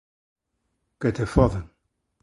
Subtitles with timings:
[0.99, 1.65] Que te fodan!